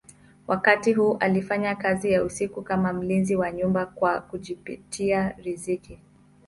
[0.47, 5.99] Wakati huu alifanya kazi ya usiku kama mlinzi wa nyumba kwa kujipatia riziki.